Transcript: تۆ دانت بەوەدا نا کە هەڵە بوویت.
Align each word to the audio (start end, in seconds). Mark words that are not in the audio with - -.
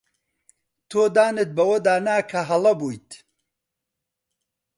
تۆ 0.89 1.01
دانت 1.15 1.49
بەوەدا 1.57 1.95
نا 2.07 2.15
کە 2.29 2.39
هەڵە 2.49 2.71
بوویت. 2.79 3.09